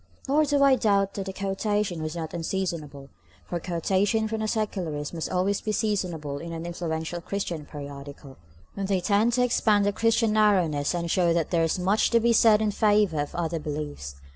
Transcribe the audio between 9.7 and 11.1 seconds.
the Christian narrowness,